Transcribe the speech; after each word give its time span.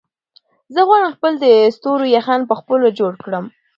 زه 0.73 0.81
غواړم 0.87 1.11
چې 1.13 1.17
خپل 1.17 1.33
د 1.43 1.45
ستورو 1.75 2.05
یخن 2.17 2.41
په 2.49 2.55
خپله 2.59 2.87
جوړ 2.99 3.13
کړم. 3.23 3.45